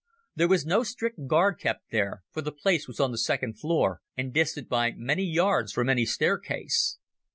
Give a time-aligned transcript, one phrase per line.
[0.35, 4.01] There was no strict guard kept there, for the place was on the second floor,
[4.17, 6.97] and distant by many yards from any staircase.